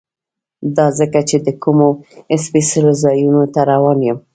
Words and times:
دا 0.77 0.85
ځکه 0.99 1.19
چې 1.29 1.37
زه 1.41 1.45
د 1.45 1.57
کومو 1.63 1.87
سپېڅلو 2.43 2.91
ځایونو 3.03 3.43
ته 3.53 3.61
روان 3.71 3.99
یم. 4.07 4.17